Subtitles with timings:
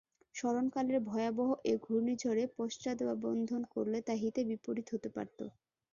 [0.35, 3.37] স্মরণকালের ভয়াবহ এ ঘূর্ণিঝড়ে পশ্চাদ্ধাবন
[3.73, 5.39] করলে তা হিতে বিপরীত হতে পারত।